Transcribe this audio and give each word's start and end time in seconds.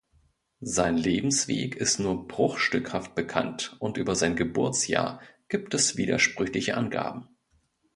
Sein 0.65 0.97
Lebensweg 0.97 1.75
ist 1.75 1.99
nur 1.99 2.27
bruchstückhaft 2.27 3.13
bekannt 3.13 3.75
und 3.77 3.97
über 3.97 4.15
sein 4.15 4.35
Geburtsjahr 4.35 5.21
gibt 5.47 5.75
es 5.75 5.95
widersprüchliche 5.95 6.75
Angaben. 6.75 7.27